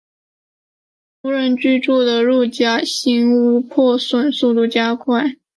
[1.21, 5.35] 无人居住的陆家新屋破损速度加快。